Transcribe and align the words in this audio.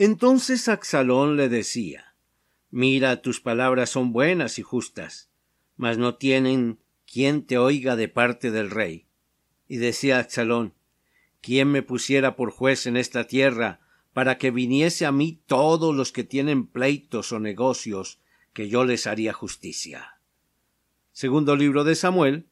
Entonces 0.00 0.66
Axalón 0.68 1.36
le 1.36 1.50
decía 1.50 2.14
Mira, 2.70 3.20
tus 3.20 3.42
palabras 3.42 3.90
son 3.90 4.14
buenas 4.14 4.58
y 4.58 4.62
justas, 4.62 5.28
mas 5.76 5.98
no 5.98 6.14
tienen 6.14 6.78
quien 7.04 7.44
te 7.44 7.58
oiga 7.58 7.96
de 7.96 8.08
parte 8.08 8.50
del 8.50 8.70
rey. 8.70 9.08
Y 9.68 9.76
decía 9.76 10.18
Axalón 10.18 10.72
¿Quién 11.42 11.70
me 11.70 11.82
pusiera 11.82 12.34
por 12.34 12.50
juez 12.50 12.86
en 12.86 12.96
esta 12.96 13.26
tierra 13.26 13.80
para 14.14 14.38
que 14.38 14.50
viniese 14.50 15.04
a 15.04 15.12
mí 15.12 15.42
todos 15.44 15.94
los 15.94 16.12
que 16.12 16.24
tienen 16.24 16.66
pleitos 16.66 17.30
o 17.32 17.38
negocios, 17.38 18.20
que 18.54 18.70
yo 18.70 18.86
les 18.86 19.06
haría 19.06 19.34
justicia? 19.34 20.18
Segundo 21.12 21.56
libro 21.56 21.84
de 21.84 21.94
Samuel, 21.94 22.46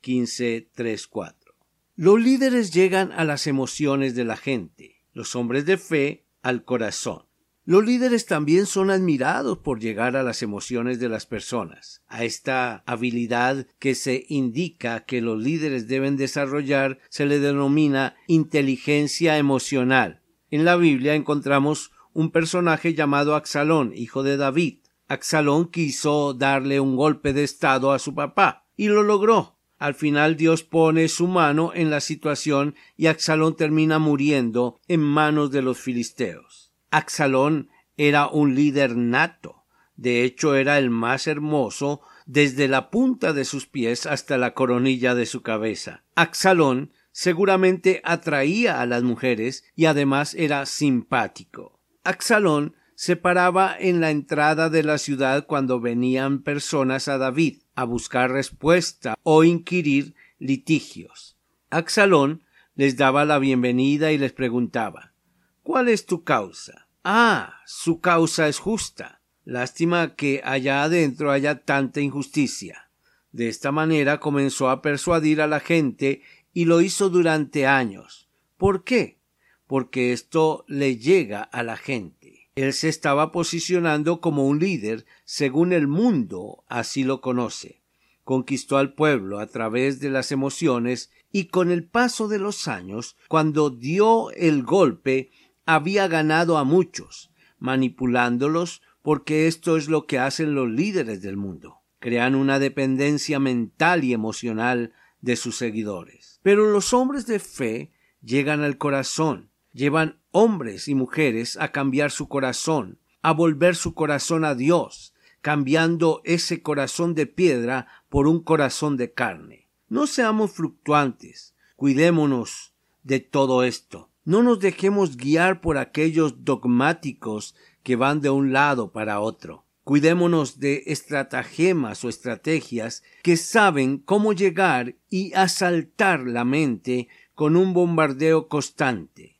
15, 0.00 0.68
3, 0.74 1.06
4. 1.06 1.54
Los 1.94 2.20
líderes 2.20 2.72
llegan 2.72 3.12
a 3.12 3.24
las 3.24 3.46
emociones 3.46 4.16
de 4.16 4.24
la 4.24 4.36
gente. 4.36 5.04
Los 5.12 5.36
hombres 5.36 5.64
de 5.64 5.78
fe 5.78 6.24
al 6.42 6.64
corazón. 6.64 7.28
Los 7.64 7.84
líderes 7.84 8.24
también 8.24 8.64
son 8.64 8.90
admirados 8.90 9.58
por 9.58 9.78
llegar 9.78 10.16
a 10.16 10.22
las 10.22 10.42
emociones 10.42 11.00
de 11.00 11.10
las 11.10 11.26
personas, 11.26 12.02
a 12.08 12.24
esta 12.24 12.82
habilidad 12.86 13.66
que 13.78 13.94
se 13.94 14.24
indica 14.30 15.04
que 15.04 15.20
los 15.20 15.38
líderes 15.38 15.86
deben 15.86 16.16
desarrollar 16.16 16.98
se 17.10 17.26
le 17.26 17.40
denomina 17.40 18.16
inteligencia 18.26 19.36
emocional. 19.36 20.22
En 20.50 20.64
la 20.64 20.76
Biblia 20.76 21.14
encontramos 21.14 21.92
un 22.14 22.30
personaje 22.30 22.94
llamado 22.94 23.36
Axalón, 23.36 23.92
hijo 23.94 24.22
de 24.22 24.38
David. 24.38 24.78
Axalón 25.06 25.70
quiso 25.70 26.32
darle 26.32 26.80
un 26.80 26.96
golpe 26.96 27.34
de 27.34 27.44
estado 27.44 27.92
a 27.92 27.98
su 27.98 28.14
papá, 28.14 28.66
y 28.76 28.88
lo 28.88 29.02
logró. 29.02 29.57
Al 29.78 29.94
final 29.94 30.36
Dios 30.36 30.64
pone 30.64 31.08
su 31.08 31.28
mano 31.28 31.72
en 31.74 31.90
la 31.90 32.00
situación 32.00 32.74
y 32.96 33.06
Axalón 33.06 33.56
termina 33.56 33.98
muriendo 33.98 34.80
en 34.88 35.00
manos 35.00 35.50
de 35.50 35.62
los 35.62 35.78
filisteos. 35.78 36.72
Axalón 36.90 37.70
era 37.96 38.28
un 38.28 38.54
líder 38.54 38.96
nato. 38.96 39.64
De 39.96 40.22
hecho, 40.24 40.54
era 40.54 40.78
el 40.78 40.90
más 40.90 41.26
hermoso 41.26 42.00
desde 42.26 42.68
la 42.68 42.90
punta 42.90 43.32
de 43.32 43.44
sus 43.44 43.66
pies 43.66 44.06
hasta 44.06 44.36
la 44.38 44.54
coronilla 44.54 45.14
de 45.14 45.26
su 45.26 45.42
cabeza. 45.42 46.04
Axalón 46.14 46.92
seguramente 47.10 48.00
atraía 48.04 48.80
a 48.80 48.86
las 48.86 49.02
mujeres 49.02 49.64
y 49.74 49.86
además 49.86 50.34
era 50.34 50.66
simpático. 50.66 51.80
Axalón 52.04 52.74
se 52.98 53.14
paraba 53.14 53.76
en 53.78 54.00
la 54.00 54.10
entrada 54.10 54.70
de 54.70 54.82
la 54.82 54.98
ciudad 54.98 55.46
cuando 55.46 55.78
venían 55.78 56.42
personas 56.42 57.06
a 57.06 57.16
David 57.16 57.62
a 57.76 57.84
buscar 57.84 58.32
respuesta 58.32 59.16
o 59.22 59.44
inquirir 59.44 60.16
litigios. 60.40 61.36
Axalón 61.70 62.42
les 62.74 62.96
daba 62.96 63.24
la 63.24 63.38
bienvenida 63.38 64.10
y 64.10 64.18
les 64.18 64.32
preguntaba 64.32 65.14
¿Cuál 65.62 65.88
es 65.88 66.06
tu 66.06 66.24
causa? 66.24 66.88
Ah, 67.04 67.60
su 67.66 68.00
causa 68.00 68.48
es 68.48 68.58
justa. 68.58 69.20
Lástima 69.44 70.16
que 70.16 70.40
allá 70.44 70.82
adentro 70.82 71.30
haya 71.30 71.62
tanta 71.62 72.00
injusticia. 72.00 72.90
De 73.30 73.48
esta 73.48 73.70
manera 73.70 74.18
comenzó 74.18 74.70
a 74.70 74.82
persuadir 74.82 75.40
a 75.40 75.46
la 75.46 75.60
gente 75.60 76.22
y 76.52 76.64
lo 76.64 76.80
hizo 76.80 77.10
durante 77.10 77.64
años. 77.64 78.28
¿Por 78.56 78.82
qué? 78.82 79.20
Porque 79.68 80.12
esto 80.12 80.64
le 80.66 80.96
llega 80.96 81.42
a 81.42 81.62
la 81.62 81.76
gente. 81.76 82.37
Él 82.62 82.72
se 82.72 82.88
estaba 82.88 83.30
posicionando 83.30 84.20
como 84.20 84.48
un 84.48 84.58
líder 84.58 85.06
según 85.24 85.72
el 85.72 85.86
mundo 85.86 86.64
así 86.66 87.04
lo 87.04 87.20
conoce. 87.20 87.82
Conquistó 88.24 88.78
al 88.78 88.94
pueblo 88.94 89.38
a 89.38 89.46
través 89.46 90.00
de 90.00 90.10
las 90.10 90.32
emociones 90.32 91.12
y 91.30 91.44
con 91.44 91.70
el 91.70 91.84
paso 91.84 92.26
de 92.26 92.40
los 92.40 92.66
años, 92.66 93.16
cuando 93.28 93.70
dio 93.70 94.32
el 94.32 94.64
golpe, 94.64 95.30
había 95.66 96.08
ganado 96.08 96.58
a 96.58 96.64
muchos, 96.64 97.30
manipulándolos 97.60 98.82
porque 99.02 99.46
esto 99.46 99.76
es 99.76 99.88
lo 99.88 100.06
que 100.06 100.18
hacen 100.18 100.56
los 100.56 100.68
líderes 100.68 101.22
del 101.22 101.36
mundo. 101.36 101.82
Crean 102.00 102.34
una 102.34 102.58
dependencia 102.58 103.38
mental 103.38 104.02
y 104.02 104.12
emocional 104.12 104.94
de 105.20 105.36
sus 105.36 105.56
seguidores. 105.56 106.40
Pero 106.42 106.72
los 106.72 106.92
hombres 106.92 107.26
de 107.28 107.38
fe 107.38 107.92
llegan 108.20 108.62
al 108.62 108.78
corazón, 108.78 109.52
llevan 109.78 110.18
hombres 110.32 110.88
y 110.88 110.96
mujeres 110.96 111.56
a 111.56 111.70
cambiar 111.70 112.10
su 112.10 112.28
corazón, 112.28 112.98
a 113.22 113.32
volver 113.32 113.76
su 113.76 113.94
corazón 113.94 114.44
a 114.44 114.56
Dios, 114.56 115.14
cambiando 115.40 116.20
ese 116.24 116.62
corazón 116.62 117.14
de 117.14 117.26
piedra 117.26 117.86
por 118.08 118.26
un 118.26 118.42
corazón 118.42 118.96
de 118.96 119.12
carne. 119.12 119.68
No 119.88 120.08
seamos 120.08 120.50
fluctuantes, 120.50 121.54
cuidémonos 121.76 122.72
de 123.04 123.20
todo 123.20 123.62
esto. 123.62 124.10
No 124.24 124.42
nos 124.42 124.58
dejemos 124.58 125.16
guiar 125.16 125.60
por 125.60 125.78
aquellos 125.78 126.44
dogmáticos 126.44 127.54
que 127.84 127.94
van 127.94 128.20
de 128.20 128.30
un 128.30 128.52
lado 128.52 128.90
para 128.90 129.20
otro. 129.20 129.64
Cuidémonos 129.84 130.58
de 130.58 130.82
estratagemas 130.86 132.04
o 132.04 132.08
estrategias 132.08 133.04
que 133.22 133.36
saben 133.36 133.98
cómo 133.98 134.32
llegar 134.32 134.96
y 135.08 135.32
asaltar 135.34 136.26
la 136.26 136.44
mente 136.44 137.08
con 137.34 137.56
un 137.56 137.72
bombardeo 137.72 138.48
constante. 138.48 139.37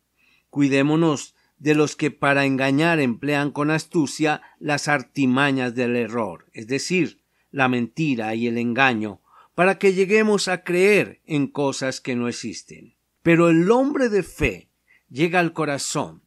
Cuidémonos 0.50 1.34
de 1.58 1.74
los 1.74 1.96
que 1.96 2.10
para 2.10 2.44
engañar 2.44 3.00
emplean 3.00 3.50
con 3.50 3.70
astucia 3.70 4.42
las 4.58 4.88
artimañas 4.88 5.74
del 5.74 5.96
error, 5.96 6.46
es 6.52 6.68
decir, 6.68 7.20
la 7.50 7.68
mentira 7.68 8.34
y 8.34 8.46
el 8.46 8.58
engaño, 8.58 9.20
para 9.54 9.78
que 9.78 9.92
lleguemos 9.92 10.46
a 10.48 10.62
creer 10.62 11.20
en 11.26 11.48
cosas 11.48 12.00
que 12.00 12.14
no 12.14 12.28
existen. 12.28 12.94
Pero 13.22 13.48
el 13.48 13.70
hombre 13.70 14.08
de 14.08 14.22
fe 14.22 14.68
llega 15.10 15.40
al 15.40 15.52
corazón. 15.52 16.22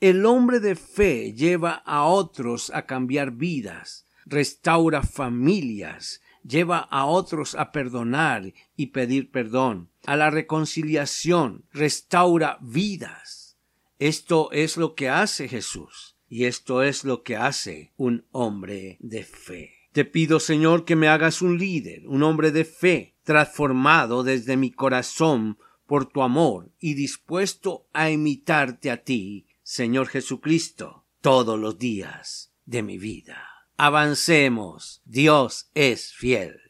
El 0.00 0.24
hombre 0.24 0.60
de 0.60 0.76
fe 0.76 1.34
lleva 1.34 1.74
a 1.74 2.04
otros 2.04 2.70
a 2.74 2.86
cambiar 2.86 3.32
vidas, 3.32 4.06
restaura 4.24 5.02
familias, 5.02 6.22
lleva 6.42 6.78
a 6.78 7.04
otros 7.04 7.54
a 7.54 7.70
perdonar 7.70 8.54
y 8.76 8.86
pedir 8.86 9.30
perdón, 9.30 9.90
a 10.06 10.16
la 10.16 10.30
reconciliación, 10.30 11.66
restaura 11.72 12.58
vidas. 12.62 13.49
Esto 14.00 14.50
es 14.50 14.78
lo 14.78 14.94
que 14.94 15.10
hace 15.10 15.46
Jesús 15.46 16.16
y 16.26 16.46
esto 16.46 16.82
es 16.82 17.04
lo 17.04 17.22
que 17.22 17.36
hace 17.36 17.92
un 17.98 18.24
hombre 18.32 18.96
de 18.98 19.24
fe. 19.24 19.74
Te 19.92 20.06
pido, 20.06 20.40
Señor, 20.40 20.86
que 20.86 20.96
me 20.96 21.06
hagas 21.06 21.42
un 21.42 21.58
líder, 21.58 22.08
un 22.08 22.22
hombre 22.22 22.50
de 22.50 22.64
fe, 22.64 23.18
transformado 23.24 24.22
desde 24.22 24.56
mi 24.56 24.70
corazón 24.70 25.58
por 25.84 26.06
tu 26.06 26.22
amor 26.22 26.72
y 26.78 26.94
dispuesto 26.94 27.88
a 27.92 28.10
imitarte 28.10 28.90
a 28.90 29.02
ti, 29.04 29.48
Señor 29.62 30.08
Jesucristo, 30.08 31.04
todos 31.20 31.58
los 31.58 31.78
días 31.78 32.54
de 32.64 32.82
mi 32.82 32.96
vida. 32.96 33.44
Avancemos. 33.76 35.02
Dios 35.04 35.70
es 35.74 36.14
fiel. 36.14 36.69